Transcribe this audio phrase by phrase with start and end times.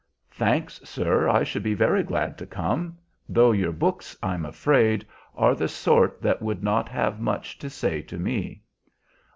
[0.31, 2.97] "Thanks, sir, I should be very glad to come;
[3.29, 8.01] though your books, I'm afraid, are the sort that would not have much to say
[8.01, 8.63] to me."